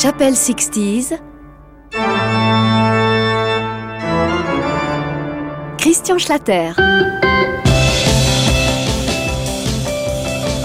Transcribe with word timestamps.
Chapelle 0.00 0.34
60s. 0.34 1.18
Christian 5.76 6.18
Schlatter. 6.18 6.70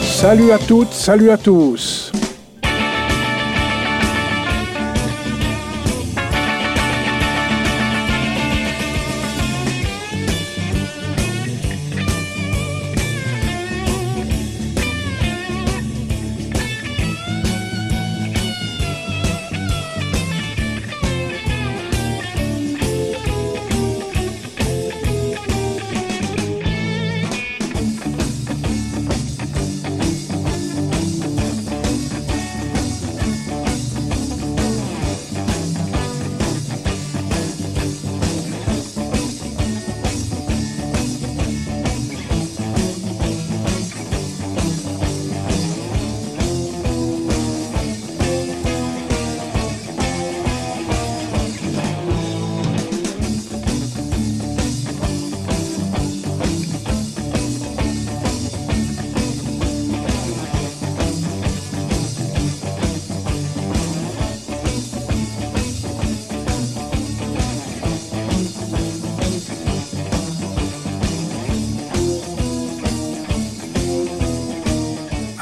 Salut 0.03 0.51
à 0.51 0.59
toutes, 0.59 0.93
salut 0.93 1.31
à 1.31 1.37
tous. 1.37 2.11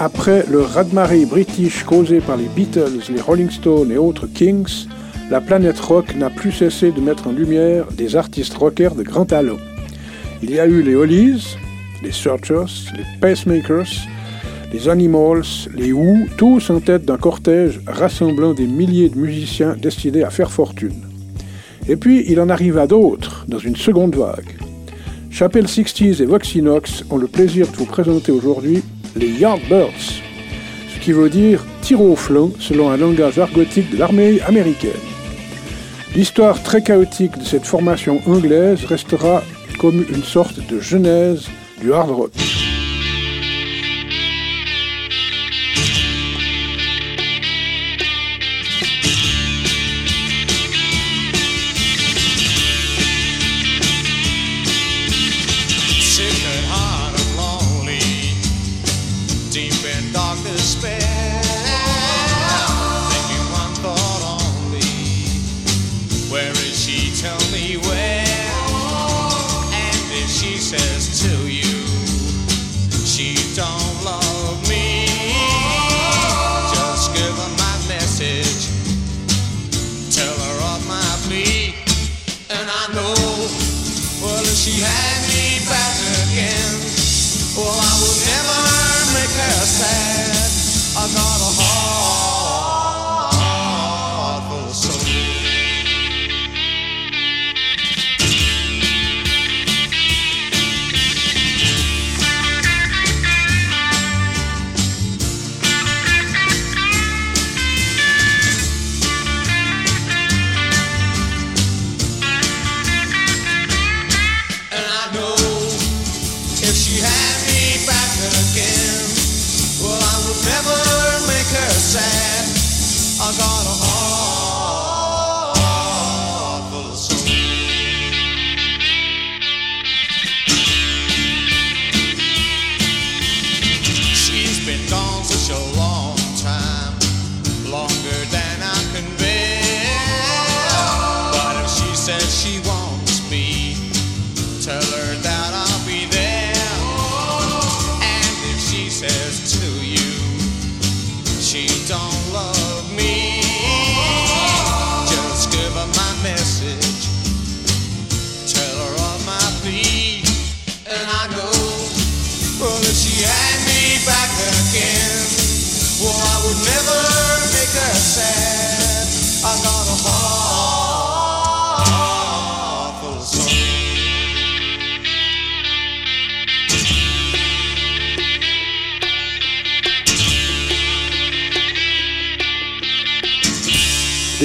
Après 0.04 0.46
le 0.50 0.62
raz-de-marée 0.62 1.28
british 1.28 1.84
causé 1.84 2.22
par 2.22 2.36
les 2.36 2.48
Beatles, 2.48 3.04
les 3.14 3.22
Rolling 3.22 3.52
Stones 3.52 3.92
et 3.92 4.00
autres 4.00 4.26
Kings, 4.26 4.88
la 5.30 5.42
planète 5.42 5.80
rock 5.80 6.16
n'a 6.16 6.32
plus 6.32 6.52
cessé 6.52 6.92
de 6.92 7.00
mettre 7.00 7.28
en 7.28 7.32
lumière 7.32 7.86
des 7.92 8.16
artistes 8.16 8.56
rockers 8.56 8.96
de 8.96 9.04
grand 9.04 9.26
talent. 9.26 9.60
Il 10.42 10.50
y 10.50 10.60
a 10.60 10.66
eu 10.66 10.82
les 10.82 10.96
Hollies, 10.96 11.56
les 12.02 12.12
Searchers, 12.12 12.90
les 12.98 13.04
Pacemakers, 13.22 14.08
les 14.74 14.90
Animals, 14.90 15.70
les 15.76 15.94
Who, 15.94 16.26
tous 16.36 16.72
en 16.72 16.80
tête 16.80 17.06
d'un 17.06 17.18
cortège 17.18 17.80
rassemblant 17.86 18.56
des 18.56 18.66
milliers 18.66 19.10
de 19.10 19.20
musiciens 19.20 19.76
destinés 19.80 20.24
à 20.24 20.32
faire 20.32 20.52
fortune. 20.52 21.00
Et 21.88 21.96
puis 21.96 22.26
il 22.28 22.42
en 22.42 22.50
arriva 22.50 22.88
d'autres 22.88 23.46
dans 23.48 23.60
une 23.60 23.76
seconde 23.76 24.16
vague. 24.16 24.58
Chapelle 25.30 25.68
60s 25.68 26.24
et 26.24 26.26
Voxinox 26.26 27.04
ont 27.12 27.18
le 27.18 27.28
plaisir 27.28 27.68
de 27.68 27.78
vous 27.78 27.86
présenter 27.86 28.32
aujourd'hui 28.32 28.82
les 29.16 29.30
Yardbirds, 29.30 30.22
ce 30.94 31.00
qui 31.00 31.12
veut 31.12 31.30
dire 31.30 31.66
tir 31.82 32.02
au 32.02 32.16
flanc 32.16 32.52
selon 32.60 32.90
un 32.90 32.98
langage 32.98 33.40
argotique 33.40 33.92
de 33.92 33.98
l'armée 33.98 34.42
américaine. 34.42 34.92
L'histoire 36.16 36.62
très 36.62 36.84
chaotique 36.84 37.38
de 37.38 37.46
cette 37.46 37.66
formation 37.66 38.22
anglaise 38.28 38.84
restera 38.86 39.44
comme 39.80 40.06
une 40.14 40.24
sorte 40.24 40.60
de 40.68 40.80
genèse 40.80 41.48
du 41.82 41.94
hard 41.94 42.12
rock. 42.12 42.51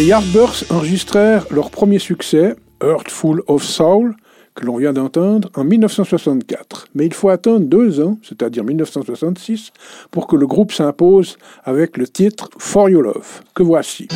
Les 0.07 0.11
Yardbirds 0.11 0.63
enregistrèrent 0.71 1.47
leur 1.51 1.73
premier 1.73 1.99
succès, 1.99 2.55
Earth 2.81 3.11
Full 3.11 3.43
of 3.49 3.65
Soul, 3.65 4.15
que 4.55 4.65
l'on 4.65 4.77
vient 4.77 4.93
d'entendre, 4.93 5.51
en 5.57 5.65
1964. 5.65 6.87
Mais 6.95 7.07
il 7.07 7.13
faut 7.13 7.29
attendre 7.29 7.67
deux 7.67 8.01
ans, 8.01 8.17
c'est-à-dire 8.23 8.63
1966, 8.63 9.73
pour 10.13 10.29
que 10.29 10.37
le 10.37 10.47
groupe 10.47 10.71
s'impose 10.71 11.39
avec 11.65 11.97
le 11.97 12.07
titre 12.07 12.51
For 12.57 12.89
Your 12.89 13.03
Love, 13.03 13.41
que 13.53 13.65
voici. 13.65 14.07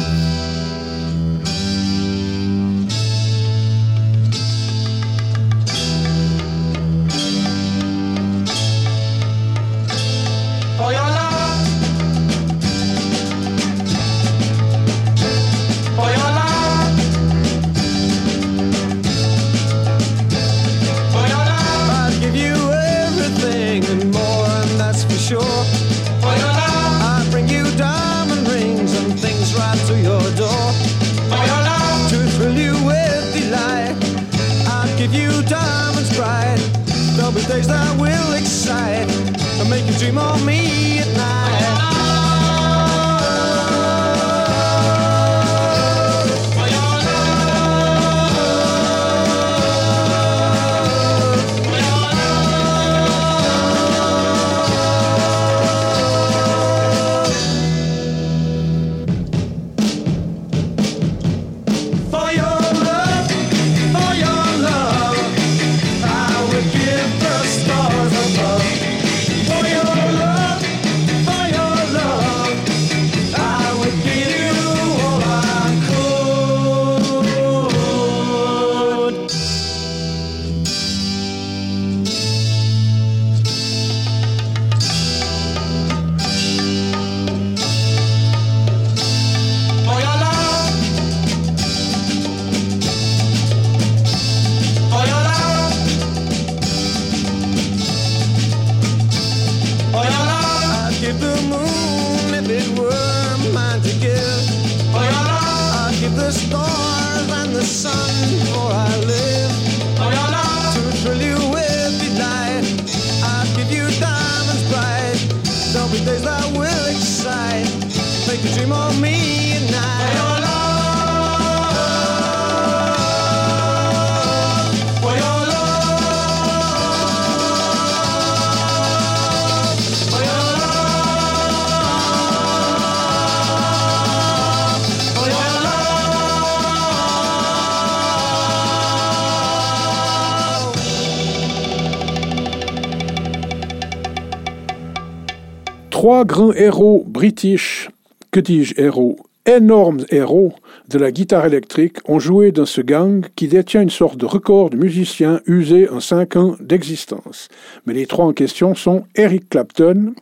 Trois 146.00 146.24
grands 146.24 146.54
héros 146.54 147.04
british, 147.06 147.90
que 148.30 148.40
dis-je 148.40 148.72
héros, 148.80 149.18
énormes 149.44 150.06
héros 150.08 150.54
de 150.88 150.98
la 150.98 151.12
guitare 151.12 151.44
électrique 151.44 151.98
ont 152.06 152.18
joué 152.18 152.52
dans 152.52 152.64
ce 152.64 152.80
gang 152.80 153.26
qui 153.36 153.48
détient 153.48 153.82
une 153.82 153.90
sorte 153.90 154.16
de 154.16 154.24
record 154.24 154.70
de 154.70 154.78
musiciens 154.78 155.42
usés 155.44 155.90
en 155.90 156.00
cinq 156.00 156.36
ans 156.36 156.56
d'existence. 156.58 157.48
Mais 157.84 157.92
les 157.92 158.06
trois 158.06 158.24
en 158.24 158.32
question 158.32 158.74
sont 158.74 159.04
Eric 159.14 159.50
Clapton, 159.50 160.14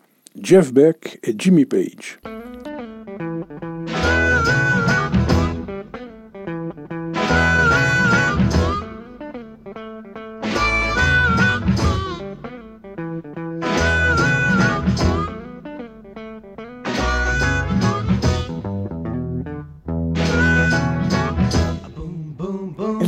Jeff 0.43 0.73
Beck 0.73 1.21
et 1.23 1.37
Jimmy 1.39 1.65
Page. 1.65 2.19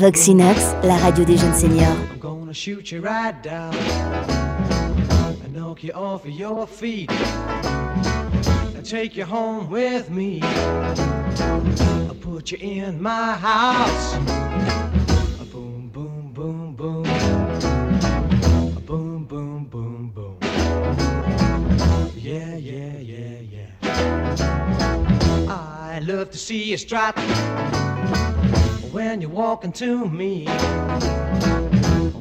Voxinox, 0.00 0.75
la 0.82 0.97
radio 0.97 1.25
des 1.26 1.37
jeunes 1.37 1.52
seniors. 1.52 1.94
I'm 2.11 2.19
gonna 2.19 2.55
shoot 2.55 2.91
you 2.91 3.02
right 3.02 3.35
down 3.43 3.75
and 5.44 5.52
knock 5.52 5.85
you 5.85 5.93
off 5.93 6.25
of 6.25 6.31
your 6.31 6.67
feet 6.67 7.11
and 8.75 8.82
take 8.82 9.14
you 9.14 9.26
home 9.26 9.69
with 9.69 10.08
me. 10.08 10.41
I'll 10.43 12.14
put 12.19 12.50
you 12.50 12.56
in 12.62 13.02
my 13.02 13.35
house. 13.35 14.14
A 14.14 15.44
boom, 15.52 15.91
boom, 15.93 16.32
boom, 16.32 16.73
boom. 16.75 17.05
A 17.05 18.81
boom, 18.81 19.26
boom, 19.26 19.67
boom, 19.67 20.12
boom. 20.14 20.38
Yeah, 22.17 22.56
yeah, 22.56 22.96
yeah, 22.99 23.41
yeah. 23.53 25.46
I 25.46 25.99
love 26.03 26.31
to 26.31 26.38
see 26.38 26.70
you 26.70 26.79
strut 26.79 27.14
when 29.11 29.21
you're 29.21 29.29
walking 29.29 29.73
to 29.73 30.09
me, 30.09 30.45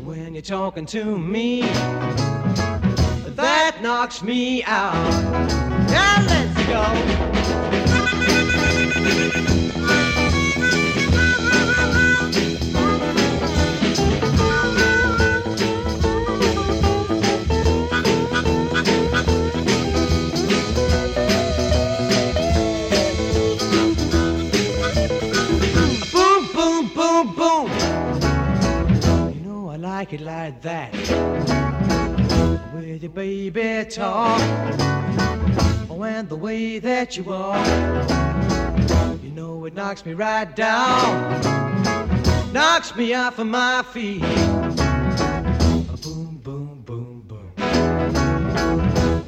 when 0.04 0.34
you're 0.34 0.42
talking 0.42 0.88
to 0.88 1.20
me, 1.20 1.62
that 3.36 3.78
knocks 3.80 4.24
me 4.24 4.64
out. 4.64 4.96
Now 5.92 6.26
let's 6.26 6.66
go. 9.54 9.59
Like 30.10 30.22
it 30.22 30.26
like 30.26 30.62
that. 30.62 30.92
With 32.74 33.04
your 33.04 33.12
baby 33.12 33.86
talk, 33.90 34.42
oh, 35.90 36.04
and 36.04 36.28
the 36.28 36.36
way 36.36 36.80
that 36.80 37.16
you 37.16 37.24
walk, 37.24 37.68
you 39.22 39.30
know 39.30 39.66
it 39.66 39.76
knocks 39.76 40.06
me 40.06 40.14
right 40.14 40.56
down, 40.56 41.42
knocks 42.54 42.96
me 42.96 43.14
off 43.14 43.38
of 43.38 43.48
my 43.48 43.84
feet. 43.94 44.22
Boom, 46.02 46.40
boom, 46.44 46.82
boom, 46.86 47.24
boom. 47.28 47.54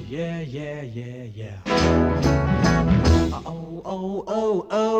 Yeah, 0.10 0.40
yeah, 0.40 0.82
yeah, 0.82 1.24
yeah. 1.36 1.58
Oh, 3.46 3.82
oh, 3.86 4.24
oh, 4.28 4.68
oh. 4.72 4.91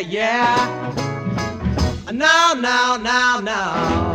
Yeah. 0.00 0.92
Now, 2.12 2.54
now, 2.54 2.96
now, 2.96 3.40
now. 3.40 4.07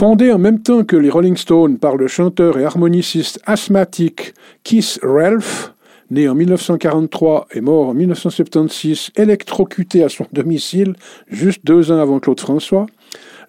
Fondé 0.00 0.32
en 0.32 0.38
même 0.38 0.62
temps 0.62 0.82
que 0.82 0.96
les 0.96 1.10
Rolling 1.10 1.36
Stones 1.36 1.76
par 1.76 1.98
le 1.98 2.08
chanteur 2.08 2.58
et 2.58 2.64
harmoniciste 2.64 3.38
asthmatique 3.44 4.32
Keith 4.64 4.98
Ralph, 5.02 5.74
né 6.10 6.26
en 6.26 6.34
1943 6.34 7.48
et 7.52 7.60
mort 7.60 7.88
en 7.88 7.92
1976, 7.92 9.10
électrocuté 9.16 10.02
à 10.02 10.08
son 10.08 10.24
domicile 10.32 10.94
juste 11.28 11.66
deux 11.66 11.92
ans 11.92 12.00
avant 12.00 12.18
Claude 12.18 12.40
François, 12.40 12.86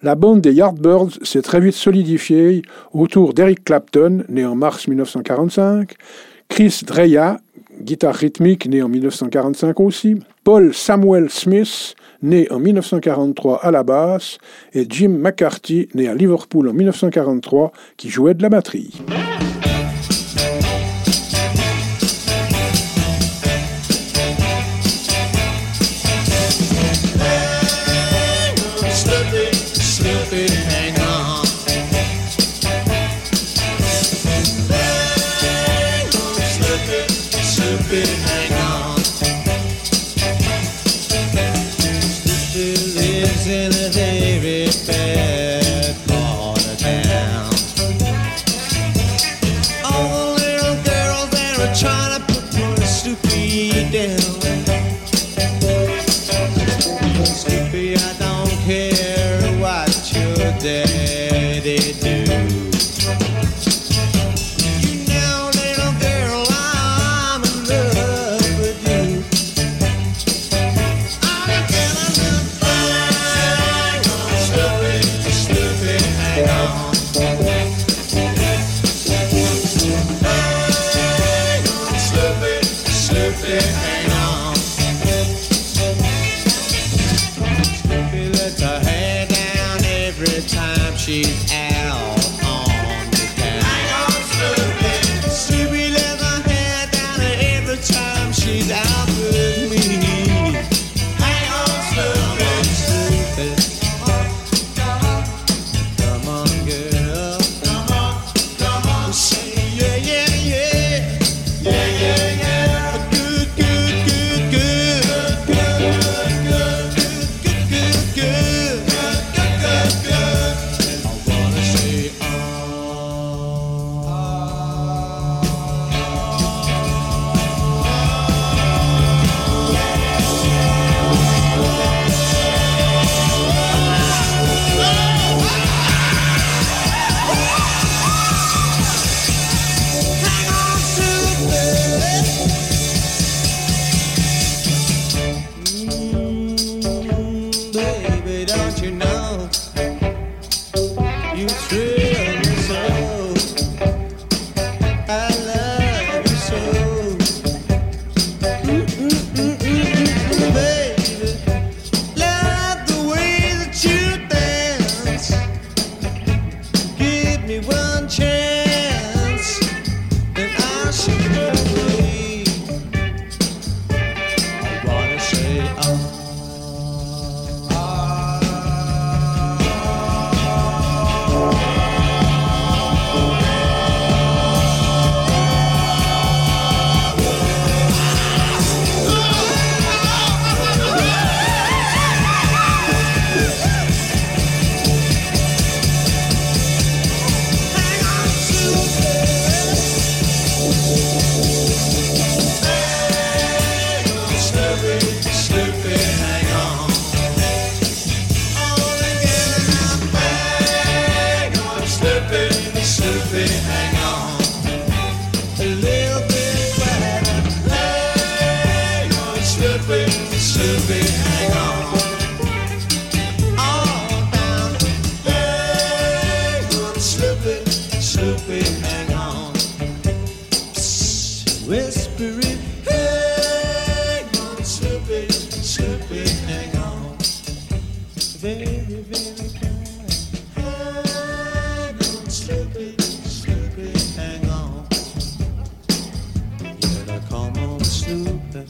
la 0.02 0.14
bande 0.14 0.42
des 0.42 0.52
Yardbirds 0.52 1.12
s'est 1.22 1.40
très 1.40 1.58
vite 1.58 1.72
solidifiée 1.72 2.60
autour 2.92 3.32
d'Eric 3.32 3.64
Clapton, 3.64 4.22
né 4.28 4.44
en 4.44 4.54
mars 4.54 4.88
1945, 4.88 5.94
Chris 6.50 6.82
Dreya, 6.86 7.40
guitare 7.80 8.14
rythmique, 8.14 8.66
né 8.66 8.82
en 8.82 8.90
1945 8.90 9.80
aussi. 9.80 10.16
Paul 10.44 10.74
Samuel 10.74 11.30
Smith, 11.30 11.94
né 12.22 12.46
en 12.50 12.58
1943 12.58 13.60
à 13.62 13.70
la 13.70 13.82
basse. 13.82 14.38
Et 14.72 14.86
Jim 14.88 15.10
McCarthy, 15.18 15.88
né 15.94 16.08
à 16.08 16.14
Liverpool 16.14 16.68
en 16.68 16.72
1943, 16.72 17.72
qui 17.96 18.08
jouait 18.08 18.34
de 18.34 18.42
la 18.42 18.48
batterie. 18.48 19.02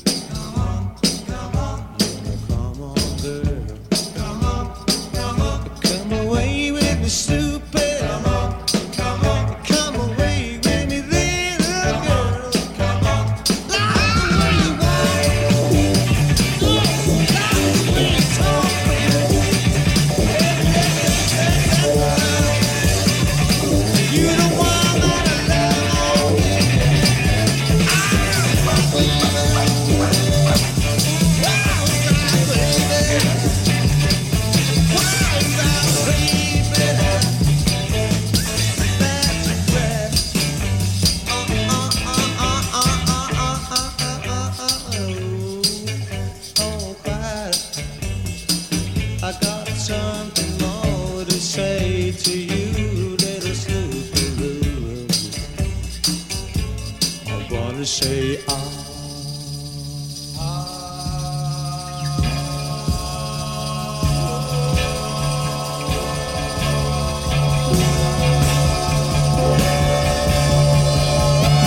Oh. 0.07 0.42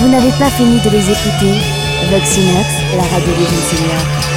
Vous 0.05 0.11
n'avez 0.11 0.29
pas 0.37 0.51
fini 0.51 0.79
de 0.81 0.89
les 0.91 1.01
écouter 1.01 1.59
Voxinox, 2.11 2.67
la 2.95 3.03
radio 3.05 3.33
des 3.33 3.45
jeunes. 3.47 4.34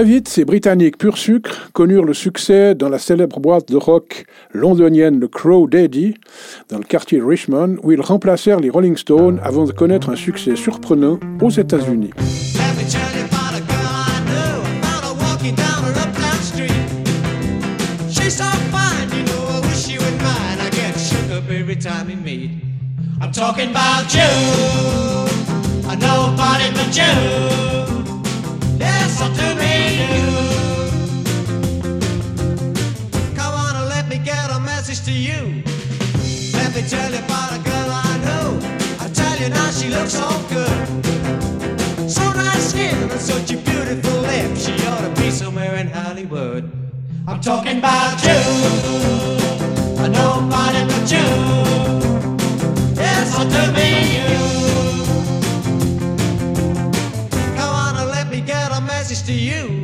Très 0.00 0.08
vite, 0.08 0.28
ces 0.28 0.46
Britanniques 0.46 0.96
pur 0.96 1.18
sucre 1.18 1.68
connurent 1.74 2.06
le 2.06 2.14
succès 2.14 2.74
dans 2.74 2.88
la 2.88 2.98
célèbre 2.98 3.38
boîte 3.38 3.68
de 3.68 3.76
rock 3.76 4.24
londonienne 4.50 5.20
le 5.20 5.28
Crow 5.28 5.68
Daddy, 5.68 6.14
dans 6.70 6.78
le 6.78 6.84
quartier 6.84 7.20
Richmond, 7.22 7.76
où 7.82 7.92
ils 7.92 8.00
remplacèrent 8.00 8.60
les 8.60 8.70
Rolling 8.70 8.96
Stones 8.96 9.38
avant 9.44 9.66
de 9.66 9.72
connaître 9.72 10.08
un 10.08 10.16
succès 10.16 10.56
surprenant 10.56 11.20
aux 11.42 11.50
États-Unis. 11.50 12.12
Me 29.36 29.69
tell 36.90 37.12
you 37.12 37.18
about 37.18 37.52
a 37.52 37.62
girl 37.62 37.88
I 37.88 38.18
know. 38.26 38.58
I 38.98 39.08
tell 39.14 39.38
you 39.38 39.48
now, 39.48 39.70
she 39.70 39.90
looks 39.90 40.14
so 40.14 40.28
good. 40.48 42.10
So 42.10 42.32
nice 42.32 42.70
skin 42.70 42.96
and 42.96 43.20
such 43.20 43.52
a 43.52 43.58
beautiful 43.58 44.18
lips. 44.22 44.66
She 44.66 44.74
ought 44.88 45.02
to 45.02 45.22
be 45.22 45.30
somewhere 45.30 45.76
in 45.76 45.86
Hollywood. 45.86 46.64
I'm 47.28 47.40
talking 47.40 47.78
about 47.78 48.20
you. 48.24 48.40
I 50.02 50.08
it 50.74 50.86
but 50.90 51.12
you. 51.14 51.28
Yes, 52.96 53.36
I'll 53.38 53.48
do 53.48 53.72
me 53.72 54.16
you. 54.16 54.30
message 58.86 59.26
to 59.26 59.32
you. 59.32 59.79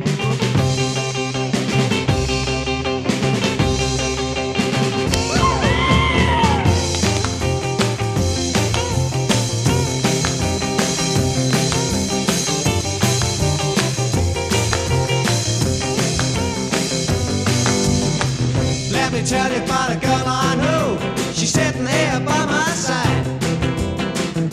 Me 19.17 19.25
tell 19.25 19.51
you 19.51 19.63
about 19.63 19.89
a 19.91 19.95
girl 19.95 20.23
I 20.25 20.55
know. 20.55 20.97
She's 21.33 21.51
sitting 21.51 21.87
here 21.87 22.19
by 22.19 22.45
my 22.45 22.69
side. 22.85 23.25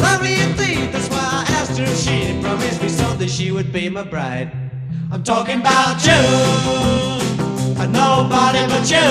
Lovely 0.01 0.35
indeed, 0.41 0.93
that's 0.93 1.09
why 1.09 1.19
I 1.19 1.45
asked 1.59 1.79
her 1.79 1.85
if 1.85 1.99
she'd 1.99 2.43
promised 2.43 2.81
me 2.83 2.89
something 2.89 3.29
she 3.29 3.53
would 3.53 3.73
be 3.73 3.91
my 3.91 4.05
bride. 4.05 4.51
I'm 5.13 5.23
talking 5.23 5.61
about 5.61 6.05
you, 6.07 6.23
and 7.83 7.93
nobody 7.93 8.67
but 8.73 8.89
you. 8.91 9.07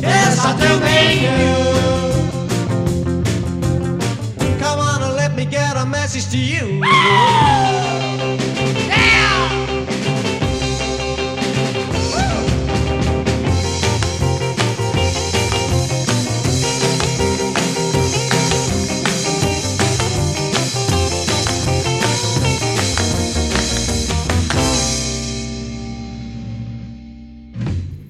Yes, 0.00 0.40
I 0.42 0.52
do 0.62 0.70
mean 0.88 1.22
you. 1.28 1.54
Come 4.58 4.78
on 4.78 5.02
and 5.02 5.14
let 5.16 5.36
me 5.36 5.44
get 5.44 5.76
a 5.76 5.84
message 5.84 6.30
to 6.30 6.38
you. 6.38 6.80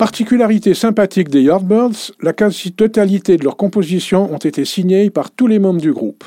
Particularité 0.02 0.74
sympathique 0.74 1.28
des 1.28 1.42
Yardbirds, 1.42 2.10
la 2.20 2.32
quasi-totalité 2.32 3.36
de 3.36 3.44
leurs 3.44 3.56
compositions 3.56 4.34
ont 4.34 4.38
été 4.38 4.64
signées 4.64 5.10
par 5.10 5.30
tous 5.30 5.46
les 5.46 5.60
membres 5.60 5.80
du 5.80 5.92
groupe. 5.92 6.24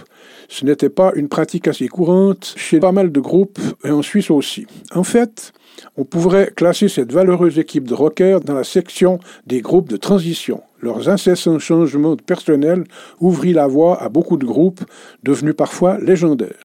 Ce 0.48 0.64
n'était 0.64 0.88
pas 0.88 1.12
une 1.14 1.28
pratique 1.28 1.68
assez 1.68 1.90
courante 1.90 2.54
chez 2.56 2.80
pas 2.80 2.94
mal 2.94 3.12
de 3.12 3.20
groupes 3.20 3.60
et 3.84 3.92
en 3.92 4.02
Suisse 4.02 4.32
aussi. 4.32 4.66
En 4.94 5.04
fait, 5.04 5.52
on 5.98 6.06
pourrait 6.06 6.54
classer 6.56 6.88
cette 6.88 7.12
valeureuse 7.12 7.60
équipe 7.60 7.86
de 7.86 7.94
rockers 7.94 8.40
dans 8.40 8.54
la 8.54 8.64
section 8.64 9.20
des 9.46 9.60
groupes 9.60 9.90
de 9.90 9.98
transition. 9.98 10.62
Leurs 10.80 11.10
incessants 11.10 11.60
changements 11.60 12.16
de 12.16 12.22
personnel 12.22 12.86
ouvrit 13.20 13.52
la 13.52 13.68
voie 13.68 14.02
à 14.02 14.08
beaucoup 14.08 14.38
de 14.38 14.46
groupes 14.46 14.86
devenus 15.24 15.54
parfois 15.54 15.98
légendaires. 16.00 16.65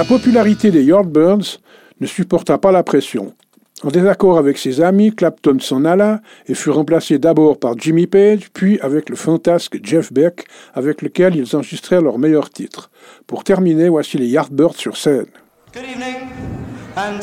La 0.00 0.06
popularité 0.06 0.70
des 0.70 0.82
Yardbirds 0.82 1.60
ne 2.00 2.06
supporta 2.06 2.56
pas 2.56 2.72
la 2.72 2.82
pression. 2.82 3.34
En 3.82 3.88
désaccord 3.88 4.38
avec 4.38 4.56
ses 4.56 4.80
amis, 4.80 5.14
Clapton 5.14 5.58
s'en 5.60 5.84
alla 5.84 6.22
et 6.46 6.54
fut 6.54 6.70
remplacé 6.70 7.18
d'abord 7.18 7.58
par 7.58 7.76
Jimmy 7.76 8.06
Page, 8.06 8.48
puis 8.54 8.80
avec 8.80 9.10
le 9.10 9.16
fantasque 9.16 9.78
Jeff 9.82 10.10
Beck, 10.10 10.46
avec 10.72 11.02
lequel 11.02 11.36
ils 11.36 11.54
enregistrèrent 11.54 12.00
leur 12.00 12.16
meilleur 12.16 12.48
titre. 12.48 12.90
Pour 13.26 13.44
terminer, 13.44 13.90
voici 13.90 14.16
les 14.16 14.28
Yardbirds 14.28 14.76
sur 14.76 14.96
scène. 14.96 15.26
Good 15.74 15.84
evening 15.84 16.30
and 16.96 17.20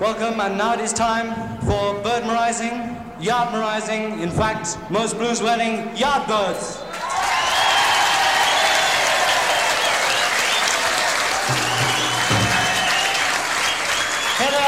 welcome, 0.00 0.38
and 0.38 0.56
now 0.56 0.74
it 0.74 0.80
is 0.80 0.92
time 0.92 1.34
for 1.66 2.00
birdmerizing, 2.04 2.94
yardmerizing, 3.20 4.22
in 4.22 4.30
fact, 4.30 4.78
most 4.90 5.18
blues 5.18 5.42
wedding 5.42 5.88
yardbirds. 5.96 6.93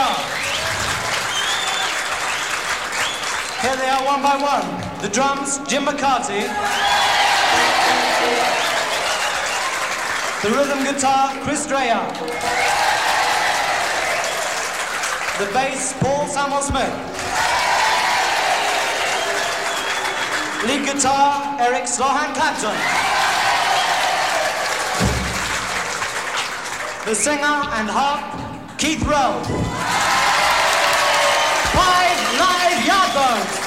Are. 0.07 0.23
Here 3.62 3.77
they 3.77 3.88
are 3.88 4.05
one 4.05 4.23
by 4.23 4.37
one. 4.38 4.66
The 5.03 5.09
drums, 5.09 5.59
Jim 5.69 5.85
McCarty. 5.85 6.47
The 10.42 10.51
rhythm 10.51 10.85
guitar, 10.85 11.33
Chris 11.42 11.66
Dreyer. 11.66 12.07
The 15.38 15.47
bass, 15.53 15.95
Paul 16.01 16.27
Samuel 16.29 16.62
Smith. 16.62 16.95
Lead 20.66 20.87
guitar, 20.87 21.61
Eric 21.61 21.85
Slohan 21.85 22.33
Clapton. 22.35 22.77
The 27.07 27.14
singer 27.14 27.59
and 27.79 27.88
harp, 27.88 28.79
Keith 28.79 29.03
Rowe. 29.05 29.96
Live 32.38 32.85
Yardbirds. 32.85 33.66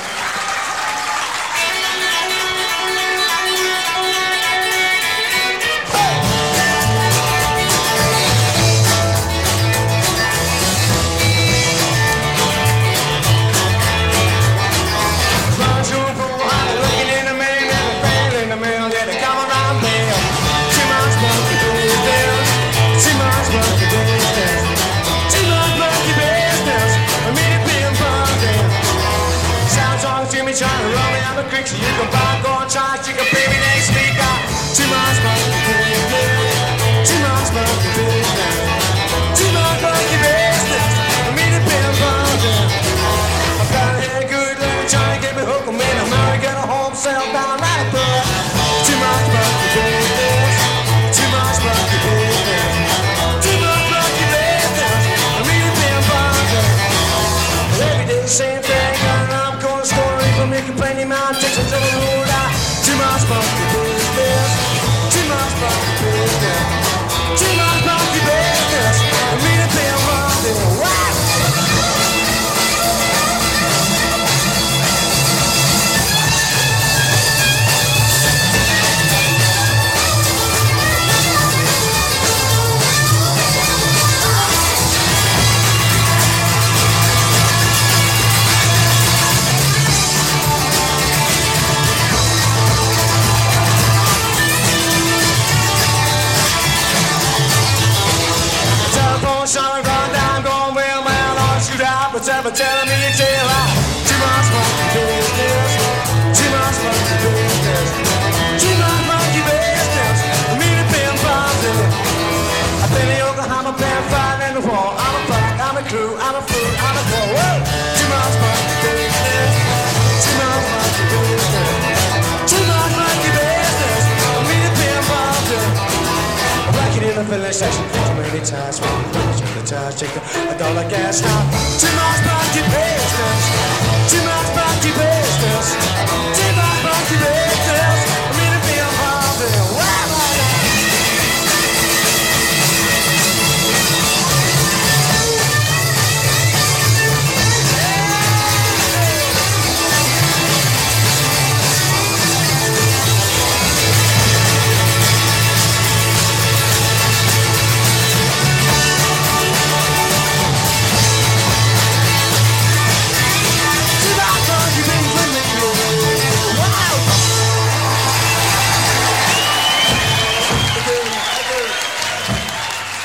hypocrites, 31.42 31.72
you 31.74 31.80
can 31.80 32.12
buy. 32.12 32.29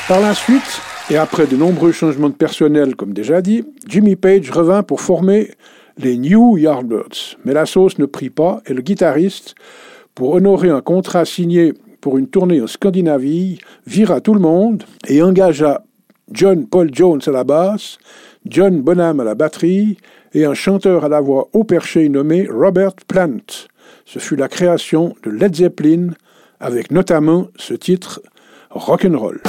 Par 0.07 0.21
la 0.21 0.35
suite, 0.35 0.81
et 1.09 1.17
après 1.17 1.47
de 1.47 1.55
nombreux 1.55 1.91
changements 1.91 2.29
de 2.29 2.35
personnel, 2.35 2.95
comme 2.95 3.11
déjà 3.11 3.41
dit, 3.41 3.63
Jimmy 3.87 4.15
Page 4.15 4.51
revint 4.51 4.83
pour 4.83 5.01
former 5.01 5.49
les 5.97 6.15
New 6.15 6.57
Yardbirds. 6.57 7.37
Mais 7.43 7.53
la 7.53 7.65
sauce 7.65 7.97
ne 7.97 8.05
prit 8.05 8.29
pas 8.29 8.61
et 8.67 8.73
le 8.75 8.83
guitariste, 8.83 9.55
pour 10.13 10.35
honorer 10.35 10.69
un 10.69 10.81
contrat 10.81 11.25
signé 11.25 11.73
pour 12.01 12.19
une 12.19 12.27
tournée 12.27 12.61
en 12.61 12.67
Scandinavie, 12.67 13.57
vira 13.87 14.21
tout 14.21 14.35
le 14.35 14.39
monde 14.39 14.83
et 15.07 15.23
engagea 15.23 15.83
John 16.31 16.67
Paul 16.67 16.91
Jones 16.93 17.21
à 17.25 17.31
la 17.31 17.43
basse, 17.43 17.97
John 18.45 18.83
Bonham 18.83 19.19
à 19.19 19.23
la 19.23 19.33
batterie 19.33 19.97
et 20.35 20.45
un 20.45 20.53
chanteur 20.53 21.03
à 21.03 21.09
la 21.09 21.19
voix 21.19 21.49
haut 21.53 21.63
perché 21.63 22.09
nommé 22.09 22.47
Robert 22.47 22.93
Plant. 23.07 23.65
Ce 24.05 24.19
fut 24.19 24.35
la 24.35 24.49
création 24.49 25.15
de 25.23 25.31
Led 25.31 25.55
Zeppelin 25.55 26.09
avec 26.59 26.91
notamment 26.91 27.47
ce 27.55 27.73
titre 27.73 28.21
Rock'n'Roll. 28.69 29.41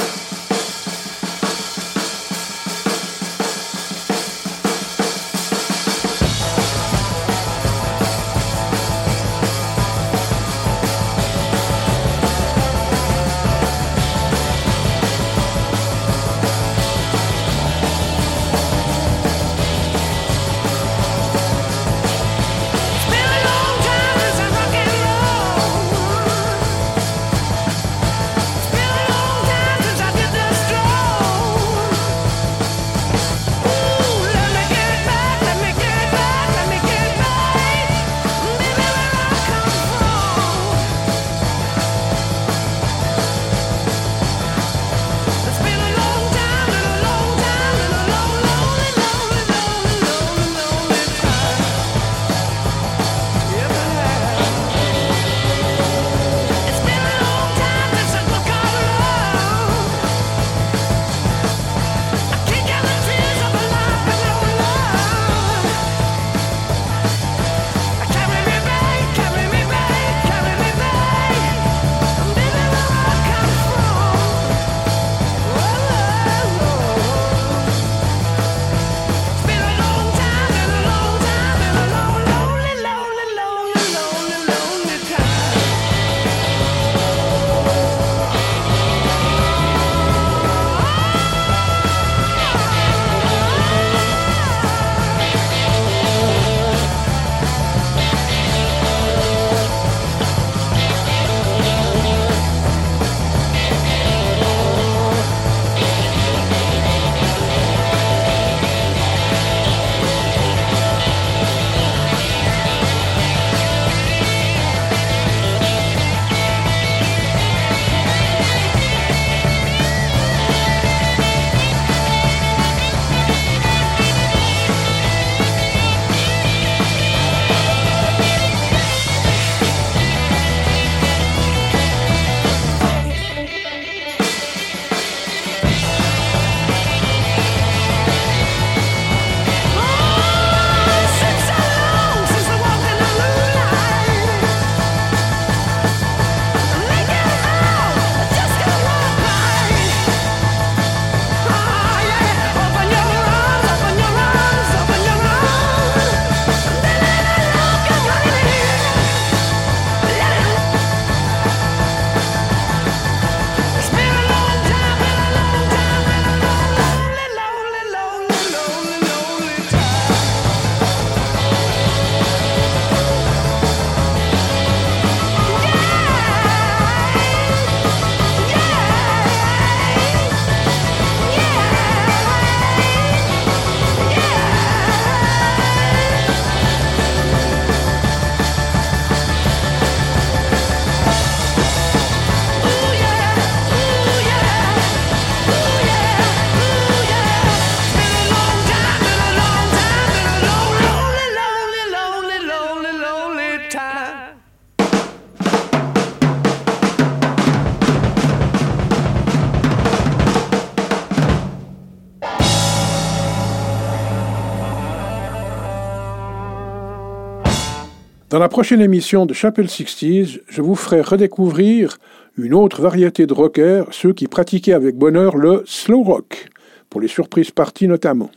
Dans 218.37 218.43
la 218.43 218.49
prochaine 218.49 218.81
émission 218.81 219.25
de 219.25 219.33
Chapel 219.33 219.65
60s, 219.65 220.41
je 220.47 220.61
vous 220.61 220.75
ferai 220.75 221.01
redécouvrir 221.01 221.97
une 222.37 222.53
autre 222.53 222.83
variété 222.83 223.25
de 223.25 223.33
rockers, 223.33 223.87
ceux 223.89 224.13
qui 224.13 224.27
pratiquaient 224.27 224.73
avec 224.73 224.95
bonheur 224.95 225.37
le 225.37 225.63
slow 225.65 226.03
rock, 226.03 226.49
pour 226.91 227.01
les 227.01 227.07
surprises 227.07 227.49
parties 227.49 227.87
notamment. 227.87 228.29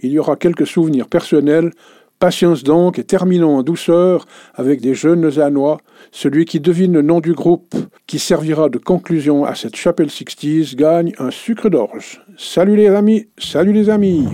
Il 0.00 0.10
y 0.10 0.18
aura 0.18 0.34
quelques 0.34 0.66
souvenirs 0.66 1.06
personnels. 1.06 1.70
Patience 2.18 2.64
donc 2.64 2.98
et 2.98 3.04
terminons 3.04 3.56
en 3.56 3.62
douceur 3.62 4.26
avec 4.56 4.80
des 4.80 4.94
jeunes 4.94 5.22
Lausannois. 5.22 5.78
Celui 6.10 6.44
qui 6.44 6.58
devine 6.58 6.94
le 6.94 7.02
nom 7.02 7.20
du 7.20 7.32
groupe 7.32 7.76
qui 8.08 8.18
servira 8.18 8.68
de 8.68 8.78
conclusion 8.78 9.44
à 9.44 9.54
cette 9.54 9.76
Chapelle 9.76 10.08
60s 10.08 10.74
gagne 10.74 11.12
un 11.20 11.30
sucre 11.30 11.68
d'orge. 11.68 12.20
Salut 12.36 12.74
les 12.74 12.88
amis, 12.88 13.28
salut 13.38 13.72
les 13.72 13.90
amis. 13.90 14.26